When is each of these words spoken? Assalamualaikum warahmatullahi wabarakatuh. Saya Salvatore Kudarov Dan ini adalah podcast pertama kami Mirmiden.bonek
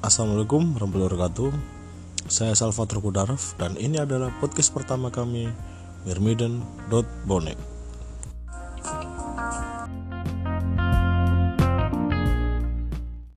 Assalamualaikum 0.00 0.72
warahmatullahi 0.72 1.12
wabarakatuh. 1.12 1.50
Saya 2.24 2.56
Salvatore 2.56 3.04
Kudarov 3.04 3.52
Dan 3.60 3.76
ini 3.76 4.00
adalah 4.00 4.32
podcast 4.40 4.72
pertama 4.72 5.12
kami 5.12 5.52
Mirmiden.bonek 6.08 7.69